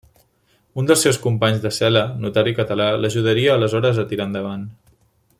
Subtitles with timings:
[0.83, 4.65] Un dels seus companys de cel·la, notari català, l'ajudaria aleshores a tirar endavant.